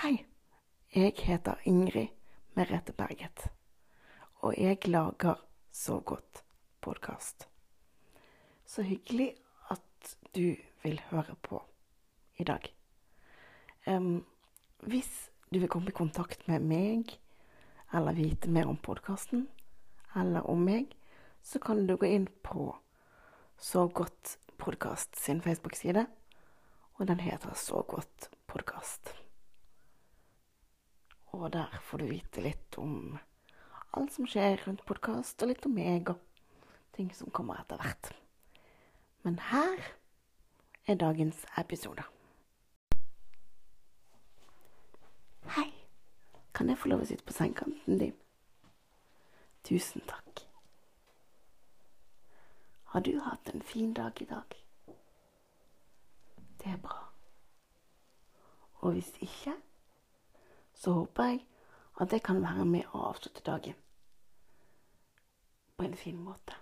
Hei, 0.00 0.24
jeg 0.96 1.12
heter 1.26 1.58
Ingrid 1.68 2.08
Merete 2.56 2.94
Berget, 2.96 3.50
og 4.40 4.54
jeg 4.56 4.78
lager 4.88 5.42
Så 5.72 5.98
godt 6.00 6.40
podkast. 6.80 7.44
Så 8.64 8.80
hyggelig 8.82 9.34
at 9.68 10.16
du 10.34 10.56
vil 10.82 11.02
høre 11.10 11.36
på 11.42 11.60
i 12.38 12.48
dag. 12.48 12.64
Um, 13.86 14.24
hvis 14.88 15.30
du 15.52 15.58
vil 15.58 15.68
komme 15.68 15.92
i 15.92 15.98
kontakt 16.00 16.48
med 16.48 16.64
meg, 16.64 17.18
eller 17.92 18.16
vite 18.16 18.48
mer 18.48 18.72
om 18.72 18.80
podkasten, 18.80 19.48
eller 20.16 20.48
om 20.48 20.64
meg, 20.64 20.96
så 21.42 21.60
kan 21.60 21.84
du 21.86 21.98
gå 22.00 22.08
inn 22.08 22.28
på 22.42 22.72
Så 23.58 23.88
godt 23.88 24.38
podkast 24.56 25.20
sin 25.20 25.42
Facebook-side, 25.42 26.06
og 26.94 27.08
den 27.08 27.20
heter 27.20 27.52
Så 27.52 27.82
godt 27.82 28.30
podkast. 28.46 29.19
Og 31.32 31.52
der 31.52 31.78
får 31.82 31.98
du 31.98 32.06
vite 32.10 32.42
litt 32.42 32.78
om 32.78 33.18
alt 33.94 34.12
som 34.12 34.26
skjer 34.26 34.62
rundt 34.66 34.82
podkast, 34.86 35.42
og 35.42 35.50
litt 35.50 35.66
om 35.66 35.74
meg 35.74 36.10
og 36.10 36.18
ting 36.96 37.10
som 37.14 37.30
kommer 37.34 37.60
etter 37.62 37.78
hvert. 37.78 38.10
Men 39.22 39.38
her 39.50 39.84
er 40.90 40.98
dagens 40.98 41.44
episode. 41.60 42.02
Hei, 45.54 45.68
kan 46.54 46.70
jeg 46.70 46.78
få 46.82 46.90
lov 46.90 47.04
å 47.04 47.08
sitte 47.10 47.26
på 47.26 47.36
sengekanten 47.36 48.02
din? 48.02 48.16
Tusen 49.66 50.02
takk. 50.10 50.46
Har 52.90 53.06
du 53.06 53.12
hatt 53.22 53.54
en 53.54 53.62
fin 53.62 53.92
dag 53.94 54.18
i 54.18 54.26
dag? 54.26 54.56
Det 56.58 56.72
er 56.74 56.80
bra. 56.82 57.04
Og 58.80 58.96
hvis 58.96 59.12
ikke, 59.22 59.54
så 60.80 60.92
håper 60.92 61.24
jeg 61.24 61.40
at 62.00 62.10
det 62.10 62.22
kan 62.24 62.40
være 62.40 62.64
med 62.64 62.86
å 62.96 63.02
avslutte 63.10 63.42
dagen 63.44 63.76
på 65.76 65.84
en 65.84 65.96
fin 65.96 66.16
måte. 66.16 66.56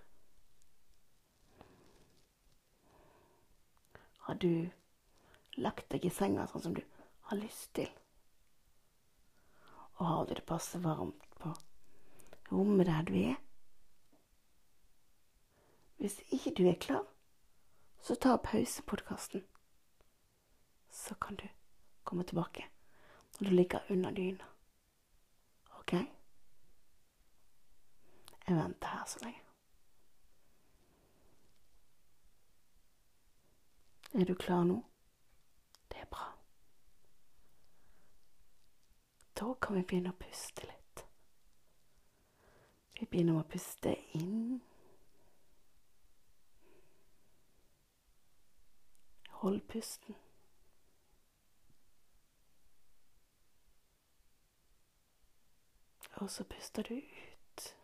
Har 4.27 4.35
du 4.35 4.69
lagt 5.55 5.87
deg 5.93 6.05
i 6.05 6.11
senga 6.11 6.47
sånn 6.51 6.65
som 6.65 6.75
du 6.75 6.81
har 7.29 7.39
lyst 7.39 7.71
til? 7.79 7.87
Og 9.99 10.03
har 10.05 10.25
du 10.27 10.33
det 10.35 10.43
passe 10.47 10.81
varmt 10.83 11.23
på 11.39 11.53
rommet 12.51 12.91
der 12.91 13.07
du 13.07 13.15
er? 13.21 13.37
Hvis 15.99 16.19
ikke 16.31 16.53
du 16.59 16.65
er 16.67 16.79
klar, 16.79 17.07
så 18.03 18.15
ta 18.15 18.35
pause 18.43 18.83
podkasten. 18.83 19.43
Så 20.91 21.15
kan 21.15 21.39
du 21.39 21.47
komme 22.03 22.23
tilbake 22.27 22.67
når 23.39 23.49
du 23.49 23.55
ligger 23.55 23.79
under 23.89 24.11
dyna. 24.11 24.45
OK? 25.79 25.93
Jeg 28.47 28.55
venter 28.57 28.87
her 28.87 29.05
så 29.05 29.19
lenge. 29.23 29.41
Er 34.13 34.25
du 34.25 34.35
klar 34.35 34.63
nå? 34.63 34.85
Det 35.91 35.97
er 35.97 36.05
bra. 36.05 36.31
Da 39.39 39.53
kan 39.61 39.75
vi 39.75 39.83
begynne 39.83 40.09
å 40.09 40.17
puste 40.19 40.65
litt. 40.65 41.05
Vi 42.99 43.05
begynner 43.05 43.37
med 43.37 43.45
å 43.45 43.51
puste 43.53 43.93
inn. 44.17 44.57
Hold 49.39 49.61
pusten. 49.71 50.17
Og 56.19 56.29
så 56.29 56.43
puster 56.43 56.83
du 56.83 56.93
ut. 56.93 57.75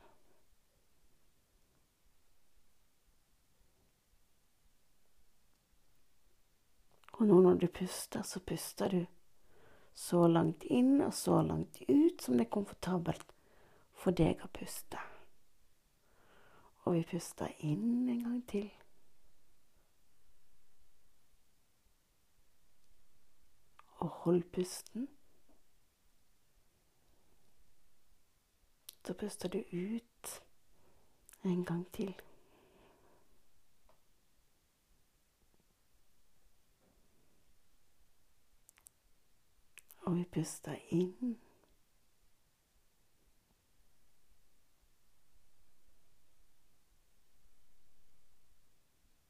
Og 7.14 7.27
nå 7.27 7.42
når 7.42 7.54
du 7.54 7.67
puster, 7.67 8.21
så 8.21 8.39
puster 8.39 8.89
du 8.92 9.05
så 9.95 10.27
langt 10.27 10.64
inn 10.64 10.99
og 11.02 11.14
så 11.14 11.39
langt 11.42 11.80
ut 11.87 12.21
som 12.21 12.36
det 12.36 12.49
er 12.49 12.52
komfortabelt 12.52 13.32
for 13.95 14.11
deg 14.11 14.43
å 14.43 14.52
puste. 14.52 14.99
Og 16.83 16.98
vi 16.98 17.05
puster 17.15 17.55
inn 17.64 18.09
en 18.11 18.23
gang 18.27 18.42
til. 18.52 18.67
Og 24.04 24.11
hold 24.26 24.43
pusten. 24.52 25.08
Så 29.05 29.14
puster 29.14 29.49
du 29.49 29.58
ut 29.71 30.43
en 31.43 31.66
gang 31.66 31.92
til. 31.93 32.16
Og 39.98 40.15
vi 40.15 40.23
puster 40.23 40.76
inn. 40.89 41.39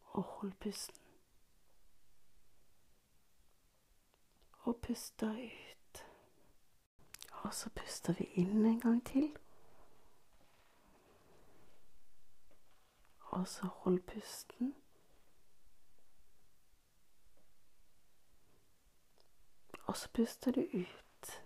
Og 0.04 0.24
hold 0.24 0.54
pusten. 0.60 1.02
Og 4.64 4.76
puster 4.82 5.32
ut. 5.32 6.06
Og 7.32 7.54
så 7.54 7.70
puster 7.70 8.14
vi 8.14 8.24
inn 8.24 8.66
en 8.66 8.80
gang 8.80 9.06
til. 9.06 9.36
Og 13.36 13.48
så 13.48 13.68
hold 13.68 14.00
pusten. 14.02 14.76
Og 19.86 19.98
så 19.98 20.10
puster 20.14 20.52
du 20.52 20.62
ut. 20.74 21.44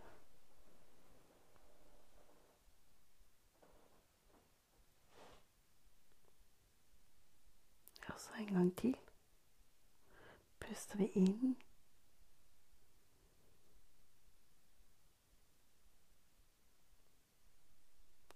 Og 8.08 8.20
så 8.20 8.30
en 8.40 8.54
gang 8.54 8.78
til. 8.78 8.98
Puster 10.60 10.98
vi 10.98 11.06
inn. 11.06 11.58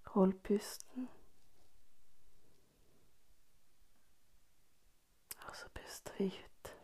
Hold 0.06 0.34
pusten. 0.34 1.10
Og 5.48 5.56
så 6.14 6.18
puster 6.18 6.24
vi 6.24 6.46
ut. 6.46 6.78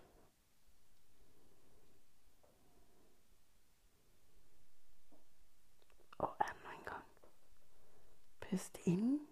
Og 6.18 6.36
enda 6.42 6.72
en 6.78 6.84
gang. 6.84 7.06
Pust 8.42 8.78
inn. 8.86 9.28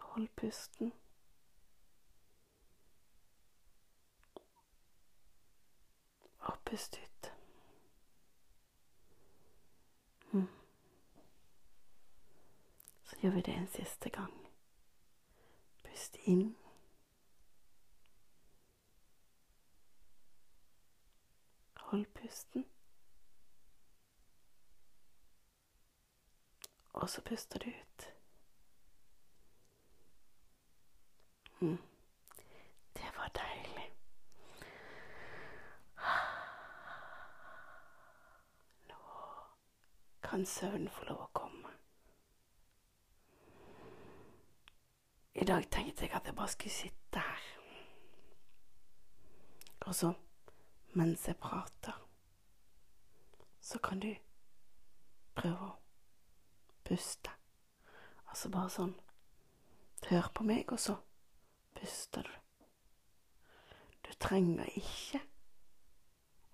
Hold 0.00 0.28
pusten. 0.36 0.92
Og 6.40 6.58
pust 6.64 6.98
ut. 6.98 7.32
Mm. 10.32 10.48
Så 13.04 13.09
gjør 13.22 13.30
vi 13.30 13.40
det 13.40 13.54
en 13.54 13.68
siste 13.68 14.10
gang. 14.10 14.32
Pust 15.84 16.16
inn. 16.24 16.56
Hold 21.76 22.06
pusten. 22.14 22.66
Og 26.92 27.08
så 27.10 27.22
puster 27.22 27.58
du 27.58 27.68
ut. 27.68 28.08
Mm. 31.60 31.78
Det 32.94 33.10
var 33.16 33.28
deilig. 33.34 33.92
Nå 38.88 38.94
kan 40.22 40.46
søvnen 40.46 40.88
få 40.88 41.04
lov 41.04 41.20
å 41.20 41.30
komme. 41.32 41.59
I 45.40 45.44
dag 45.44 45.70
tenkte 45.70 46.04
jeg 46.04 46.12
at 46.14 46.26
jeg 46.26 46.34
bare 46.34 46.48
skulle 46.48 46.72
sitte 46.72 47.18
her. 47.18 47.44
Og 49.80 49.94
så, 49.94 50.12
mens 50.92 51.28
jeg 51.28 51.36
prater, 51.36 52.08
så 53.60 53.78
kan 53.78 54.00
du 54.00 54.10
prøve 55.34 55.70
å 55.70 55.78
puste. 56.84 57.32
Altså 58.28 58.50
bare 58.52 58.70
sånn 58.70 58.92
Hør 60.10 60.30
på 60.34 60.44
meg, 60.48 60.72
og 60.72 60.80
så 60.80 60.94
puster 61.76 62.24
du. 62.24 62.32
Du 64.04 64.12
trenger 64.16 64.68
ikke 64.76 65.20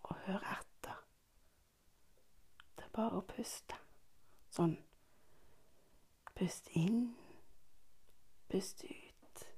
å 0.03 0.17
høre 0.25 0.57
etter. 0.57 0.99
Det 2.75 2.89
er 2.89 2.91
bare 2.99 3.21
å 3.21 3.27
puste. 3.27 3.79
Sånn. 4.51 4.75
Pust 6.35 6.69
inn, 6.75 7.15
pust 8.49 8.85
ut. 8.85 9.49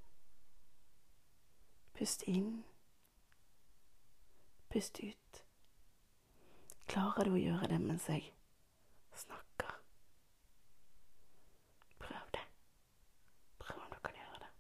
Pust 1.92 2.22
inn, 2.22 2.64
pust 4.68 5.00
ut. 5.00 5.44
Klarer 6.88 7.28
du 7.28 7.34
å 7.36 7.40
gjøre 7.40 7.68
det 7.72 7.78
mens 7.82 8.06
jeg 8.08 8.30
snakker? 9.18 9.74
Prøv 12.00 12.30
det. 12.32 12.44
Prøv 13.60 13.82
om 13.82 13.90
du 13.92 13.98
kan 14.06 14.16
gjøre 14.16 14.40
det. 14.44 14.52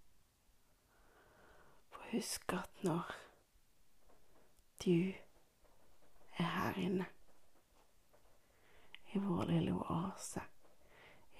For 1.94 2.10
husk 2.12 2.52
at 2.58 2.84
når 2.84 3.14
du 4.84 5.14
er 6.38 6.50
her 6.58 6.82
inne 6.82 7.06
i 9.14 9.18
vår 9.24 9.48
lille 9.54 9.72
oase 9.72 10.42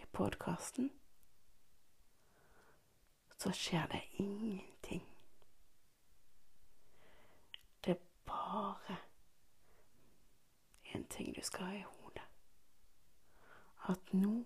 i 0.00 0.06
podkasten, 0.12 0.88
så 3.38 3.52
skjer 3.52 3.87
det 3.87 4.02
ingenting. 4.19 5.05
Det 7.85 7.90
er 7.90 8.02
bare 8.26 8.96
en 10.94 11.05
ting 11.05 11.37
du 11.37 11.40
skal 11.43 11.67
ha 11.67 11.73
i 11.73 11.87
hodet. 11.87 12.26
At 13.88 14.12
nå 14.12 14.44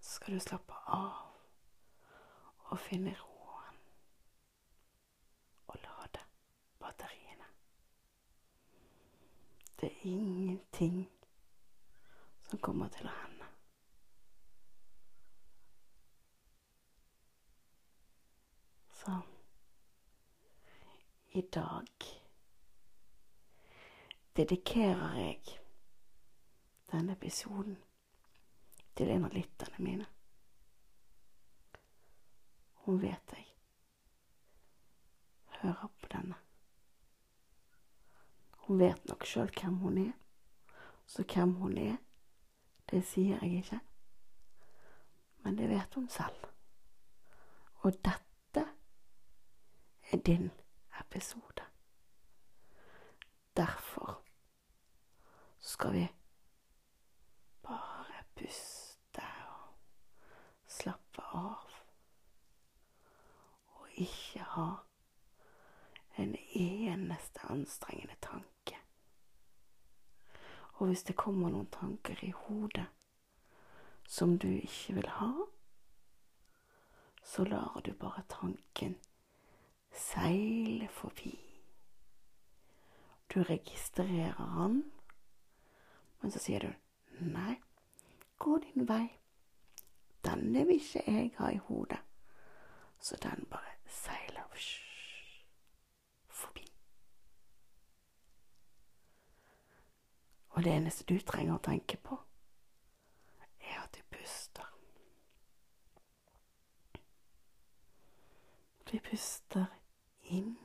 skal 0.00 0.34
du 0.34 0.40
slappe 0.40 0.74
av 0.86 1.34
og 2.70 2.78
finne 2.78 3.16
ro. 3.16 3.30
Det 9.80 9.86
er 9.86 10.00
ingenting 10.02 11.10
som 12.42 12.58
kommer 12.58 12.88
til 12.88 13.06
å 13.08 13.12
hende. 13.22 13.29
Så 19.00 19.20
i 21.28 21.40
dag 21.40 21.86
dedikerer 24.36 25.14
jeg 25.14 25.40
denne 26.92 27.16
episoden 27.16 27.78
til 28.96 29.08
en 29.14 29.24
av 29.24 29.32
lytterne 29.32 29.80
mine. 29.86 30.10
Hun 32.84 33.00
vet 33.00 33.34
jeg 33.38 33.48
hører 35.62 35.88
på 35.88 36.12
denne. 36.12 36.36
Hun 38.68 38.84
vet 38.84 39.08
nok 39.08 39.24
sjøl 39.24 39.48
hvem 39.62 39.80
hun 39.80 39.98
er, 40.08 40.14
så 41.06 41.24
hvem 41.24 41.56
hun 41.62 41.78
er, 41.88 41.96
det 42.92 43.06
sier 43.08 43.40
jeg 43.40 43.62
ikke. 43.64 43.80
Men 45.40 45.56
det 45.56 45.72
vet 45.72 45.94
hun 45.94 46.08
selv. 46.12 46.50
Og 47.80 47.96
dette 48.04 48.29
er 50.12 50.16
din 50.16 50.50
episode. 51.00 51.62
Derfor 53.56 54.22
skal 55.58 55.92
vi 55.92 56.08
bare 57.62 58.24
puste 58.34 59.22
og 59.48 59.74
slappe 60.66 61.22
av. 61.22 61.70
Og 63.66 63.88
ikke 63.90 64.40
ha 64.40 64.70
en 66.18 66.36
eneste 66.54 67.40
anstrengende 67.50 68.16
tanke. 68.22 68.76
Og 70.72 70.86
hvis 70.86 71.02
det 71.02 71.16
kommer 71.16 71.50
noen 71.50 71.68
tanker 71.70 72.24
i 72.24 72.30
hodet 72.30 72.86
som 74.08 74.38
du 74.38 74.48
ikke 74.48 74.94
vil 74.94 75.08
ha, 75.08 75.32
så 77.22 77.44
lar 77.44 77.80
du 77.84 77.92
bare 77.92 78.24
tanken 78.28 78.96
seile 79.92 80.88
forbi. 80.88 81.34
Du 83.34 83.42
registrerer 83.42 84.32
han, 84.56 84.82
men 86.20 86.32
så 86.32 86.42
sier 86.42 86.66
du 86.66 87.24
nei, 87.30 87.56
gå 88.38 88.58
din 88.58 88.88
vei. 88.88 89.06
Denne 90.24 90.66
vil 90.66 90.80
ikke 90.80 91.04
jeg 91.06 91.30
ha 91.38 91.50
i 91.52 91.60
hodet. 91.68 92.00
Så 93.00 93.16
den 93.22 93.46
bare 93.50 93.76
seiler 93.86 94.40
forbi. 96.28 96.66
Og 100.50 100.64
det 100.64 100.72
eneste 100.72 101.04
du 101.04 101.18
trenger 101.24 101.54
å 101.54 101.62
tenke 101.64 101.96
på, 101.96 102.18
er 103.60 103.78
at 103.80 103.96
du 103.96 104.02
puster. 104.10 104.66
Vi 108.90 108.98
puster 108.98 109.79
inn 110.30 110.58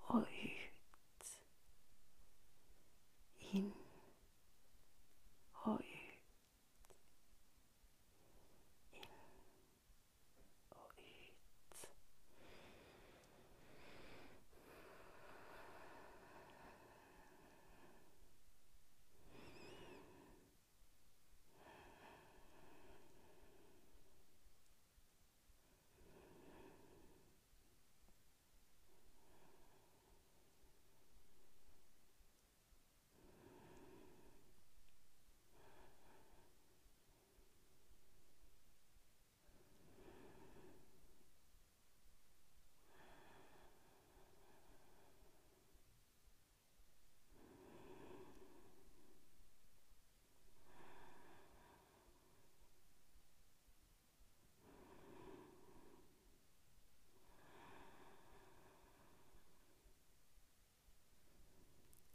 og 0.00 0.20
ut. 0.20 1.38
Inn 3.52 3.72
og 5.54 5.74
ut. 5.74 6.94
Inn 8.92 9.10
og 10.70 10.90
ut. 10.98 11.86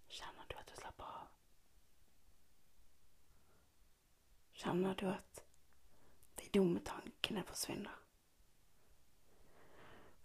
Kjenner 0.09 0.38
du 0.49 0.57
at 0.59 0.69
du 0.69 0.75
slapper 0.79 1.05
av? 1.05 1.27
Kjenner 4.59 4.95
du 4.99 5.07
at 5.11 5.43
de 6.41 6.49
dumme 6.59 6.81
tankene 6.85 7.43
forsvinner? 7.47 7.95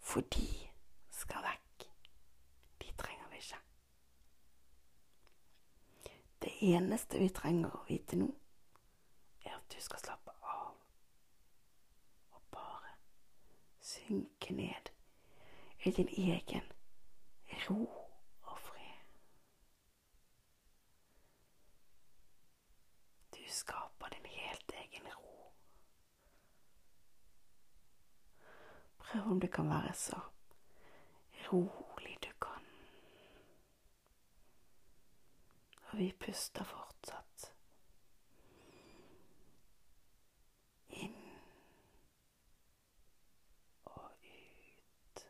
For 0.05 0.21
de 0.35 0.47
skal 1.09 1.41
vekk. 1.45 1.87
De 2.81 2.91
trenger 2.97 3.29
vi 3.31 3.37
ikke. 3.41 3.61
Det 6.45 6.51
eneste 6.73 7.19
vi 7.19 7.29
trenger 7.33 7.73
å 7.73 7.85
vite 7.87 8.19
nå, 8.19 8.27
er 9.45 9.55
at 9.57 9.69
du 9.73 9.79
skal 9.81 10.01
slappe 10.03 10.33
av 10.45 10.75
og 12.35 12.41
bare 12.53 12.93
synke 13.81 14.53
ned 14.53 14.91
i 15.85 15.91
din 15.93 16.09
egen 16.09 16.69
ro 17.65 17.81
og 18.49 18.59
fred. 18.59 19.17
Du 23.35 23.41
skaper 23.49 24.13
din 24.15 24.25
helt 24.37 24.77
egen 24.83 25.09
ro. 25.13 25.51
Prøv 29.15 29.31
om 29.31 29.39
du 29.39 29.47
kan 29.47 29.69
være 29.69 29.93
så 29.93 30.19
rolig 31.51 32.17
du 32.23 32.31
kan. 32.41 32.65
Og 35.91 35.97
vi 35.97 36.11
puster 36.19 36.63
fortsatt 36.63 37.53
inn 40.89 41.15
og 43.85 44.11
ut. 44.11 45.25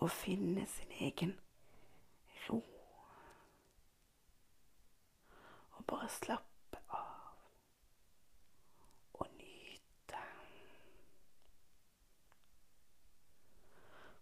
Å 0.00 0.06
finne 0.06 0.66
sin 0.70 0.92
egen 1.02 1.34
ro. 2.46 2.60
Og 5.78 5.84
bare 5.90 6.08
slappe 6.12 6.82
av 6.88 7.34
og 9.18 9.26
nyte. 9.40 10.22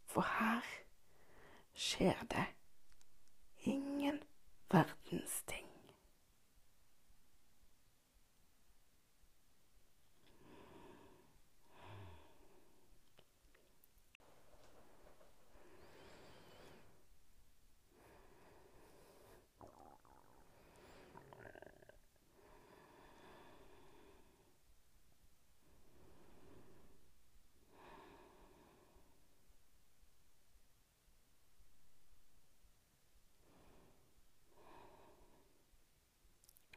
For 0.07 0.25
her 0.39 0.73
skjer 1.75 2.27
det 2.33 2.49
ingen 3.69 4.23
verdens 4.73 5.43
ting. 5.47 5.67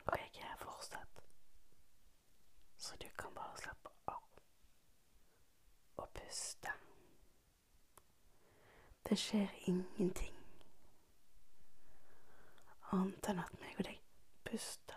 Og 0.10 0.18
jeg 0.18 0.42
er 0.42 0.48
her 0.48 0.56
fortsatt. 0.58 1.24
Så 2.78 2.96
du 3.02 3.08
kan 3.20 3.34
bare 3.36 3.58
slappe 3.62 3.90
av 4.08 4.24
og 5.98 6.08
puste. 6.14 6.72
Det 9.10 9.18
skjer 9.18 9.48
ingenting 9.66 10.36
annet 12.92 13.30
enn 13.30 13.42
at 13.42 13.56
meg 13.62 13.78
og 13.78 13.86
deg 13.86 13.98
puster. 14.46 14.89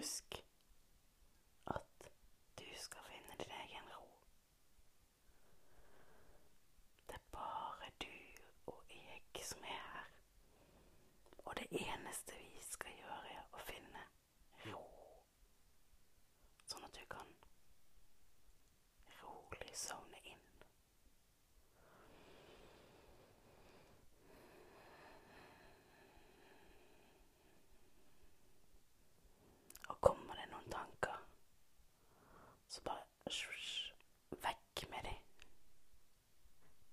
Husk 0.00 0.44
at 1.66 2.08
du 2.58 2.64
skal 2.76 3.00
finne 3.08 3.34
din 3.38 3.50
egen 3.62 3.90
ro. 3.96 4.06
Det 7.08 7.14
er 7.14 7.26
bare 7.32 7.90
du 8.02 8.12
og 8.66 8.82
jeg 8.88 9.44
som 9.44 9.58
er 9.62 9.66
her. 9.92 10.08
Og 11.44 11.56
det 11.58 11.66
eneste 11.70 12.32
vi 12.54 12.62
skal 12.70 12.96
gjøre, 12.96 13.28
er 13.36 13.44
å 13.52 13.62
finne 13.68 14.06
ro. 14.70 14.84
Sånn 16.70 16.84
at 16.86 16.96
du 16.96 17.04
kan 17.12 17.32
rolig 19.20 19.72
sovne 19.76 20.20
inn. 20.24 20.46
Og 29.90 30.00
kommer 30.00 30.38
det 30.38 30.46
noen 30.52 30.68
tanker, 30.70 31.16
så 32.70 32.84
bare 32.86 33.32
shush, 33.34 33.90
vekk 34.44 34.84
med 34.92 35.08
de. 35.08 35.16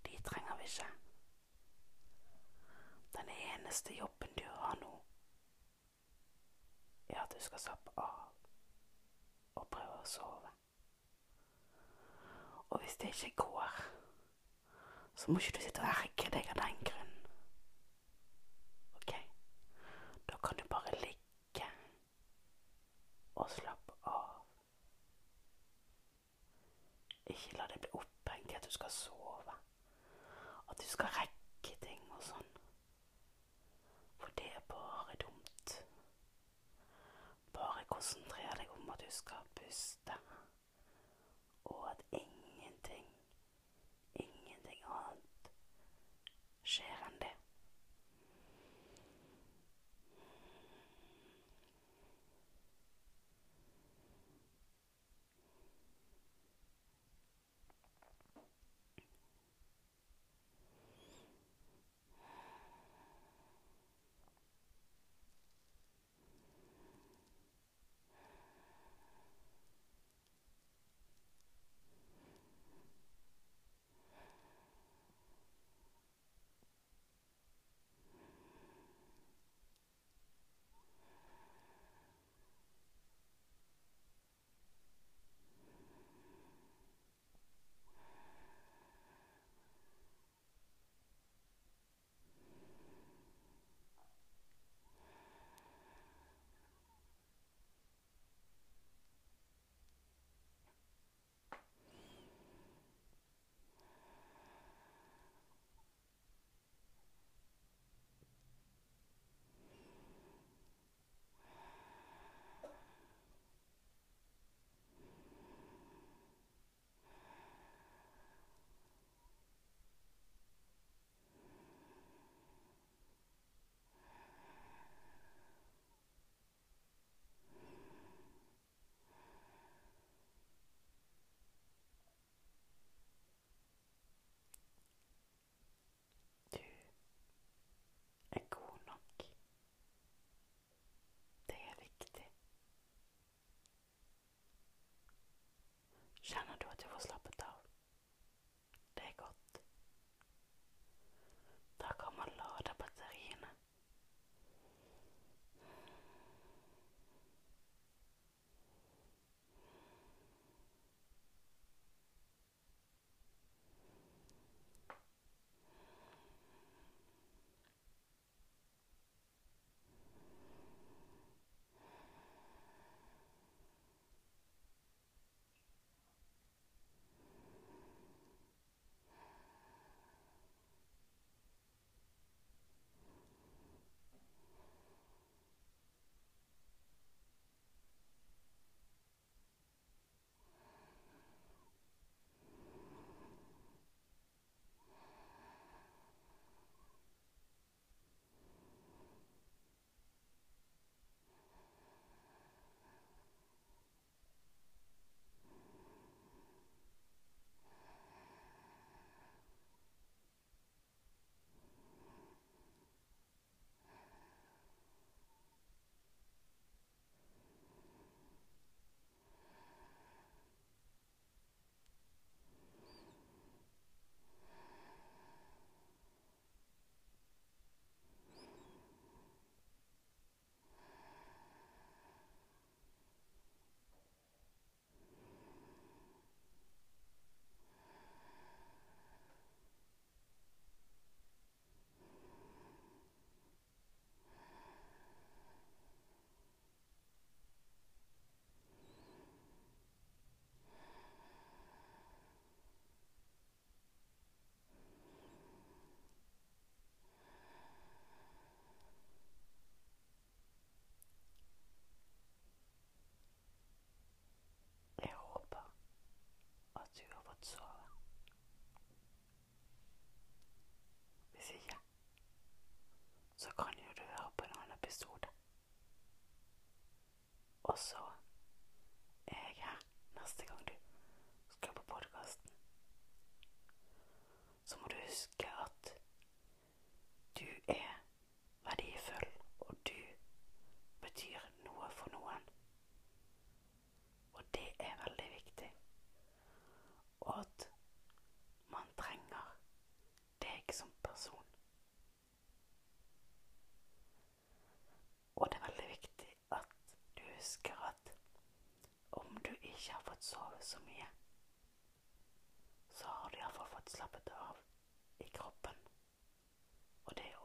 De 0.09 0.23
trenger 0.25 0.57
vi 0.57 0.71
ikke. 0.71 0.89
Eneste 3.77 3.93
jobben 3.93 4.29
du 4.37 4.43
har 4.43 4.75
nå, 4.81 4.91
er 7.09 7.19
at 7.21 7.33
du 7.35 7.43
skal 7.45 7.59
slappe 7.61 7.91
av 8.01 9.59
og 9.61 9.67
prøve 9.69 9.99
å 9.99 10.07
sove. 10.09 10.53
Og 12.71 12.81
hvis 12.81 12.97
det 12.97 13.11
ikke 13.11 13.43
går, 13.43 13.77
så 15.13 15.29
må 15.29 15.37
ikke 15.37 15.59
du 15.59 15.61
sitte 15.67 15.85
og 15.85 15.91
ergre 15.91 16.33
deg 16.39 16.49
av 16.55 16.63
den 16.63 16.81
grunn. 16.89 17.13
Ok? 19.03 19.13
Da 20.33 20.41
kan 20.47 20.57
du 20.57 20.65
bare 20.73 20.97
ligge 21.05 21.69
og 23.35 23.53
slappe 23.59 24.01
av. 24.09 24.41
Ikke 27.29 27.61
la 27.61 27.69
deg 27.69 27.85
bli 27.85 27.93
opphengt 28.01 28.49
i 28.49 28.57
at 28.57 28.65
du 28.65 28.73
skal 28.73 28.89
sove. 29.03 29.61
At 30.65 30.81
du 30.81 30.89
skal 30.89 31.13
rekke 31.21 31.77
ting 31.85 32.01
og 32.09 32.25
sånn. 32.25 32.57
For 34.17 34.26
det 34.37 34.45
er 34.55 34.59
bare 34.67 35.15
dumt. 35.21 35.85
Bare 37.53 37.85
konsentrer 37.89 38.55
deg 38.59 38.71
om 38.77 38.89
at 38.89 39.01
du 39.01 39.09
skal 39.09 39.43
puste. 39.55 40.13
Og 41.65 41.89
at 41.91 42.03
ingenting, 42.11 42.36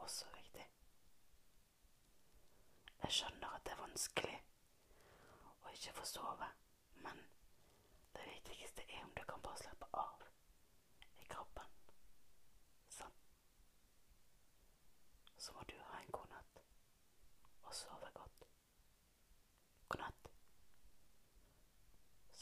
også 0.03 0.25
viktig. 0.35 0.65
Jeg 3.03 3.11
skjønner 3.17 3.55
at 3.55 3.63
det 3.65 3.71
er 3.73 3.81
vanskelig 3.81 4.35
å 5.63 5.71
ikke 5.75 5.93
få 5.99 6.05
sove, 6.07 6.49
men 7.05 7.21
det 8.15 8.25
viktigste 8.27 8.83
er 8.89 9.03
om 9.05 9.13
du 9.15 9.23
kan 9.29 9.43
bare 9.45 9.61
slappe 9.61 9.87
av 10.03 10.25
i 11.23 11.27
kroppen. 11.31 11.71
Sånn. 12.97 13.15
Så 15.37 15.55
må 15.55 15.63
du 15.71 15.75
ha 15.79 16.01
en 16.01 16.11
god 16.17 16.31
natt 16.35 16.63
og 17.63 17.77
sove 17.79 18.11
godt. 18.19 18.47
God 19.87 20.03
natt. 20.03 20.33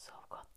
Sov 0.02 0.26
godt. 0.34 0.51